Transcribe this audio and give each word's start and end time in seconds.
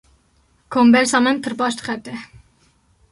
Kombersa 0.75 1.17
min 1.25 1.37
pir 1.43 1.53
baş 1.61 1.73
dixebite. 1.77 2.13